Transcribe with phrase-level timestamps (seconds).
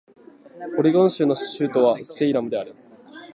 [0.79, 2.73] オレゴン州の州都はセイラムである